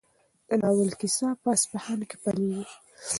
د 0.47 0.49
ناول 0.61 0.89
کیسه 0.99 1.27
په 1.41 1.47
اصفهان 1.55 1.99
کې 2.09 2.15
پیلېږي. 2.23 2.63